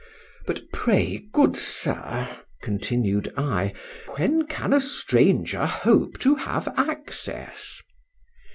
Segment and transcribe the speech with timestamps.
[0.47, 2.27] —But pray, good sir,
[2.63, 3.71] continued I,
[4.15, 7.79] when can a stranger hope to have access?